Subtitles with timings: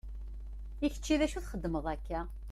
[0.85, 2.21] I kečči d acu i txeddmeḍ akka?